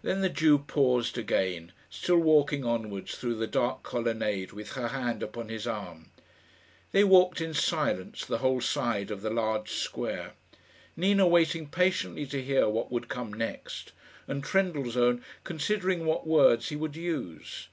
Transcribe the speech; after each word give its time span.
Then 0.00 0.22
the 0.22 0.30
Jew 0.30 0.56
paused 0.56 1.18
again, 1.18 1.72
still 1.90 2.16
walking 2.16 2.64
onwards 2.64 3.14
through 3.14 3.34
the 3.34 3.46
dark 3.46 3.82
colonnade 3.82 4.52
with 4.52 4.70
her 4.72 4.88
hand 4.88 5.22
upon 5.22 5.50
his 5.50 5.66
arm. 5.66 6.08
They 6.92 7.04
walked 7.04 7.42
in 7.42 7.52
silence 7.52 8.24
the 8.24 8.38
whole 8.38 8.62
side 8.62 9.10
of 9.10 9.20
the 9.20 9.28
large 9.28 9.70
square. 9.72 10.32
Nina 10.96 11.28
waiting 11.28 11.68
patiently 11.68 12.24
to 12.24 12.42
hear 12.42 12.70
what 12.70 12.90
would 12.90 13.08
come 13.08 13.30
next, 13.30 13.92
and 14.26 14.42
Trendellsohn 14.42 15.22
considering 15.44 16.06
what 16.06 16.26
words 16.26 16.70
he 16.70 16.76
would 16.76 16.96
use. 16.96 17.68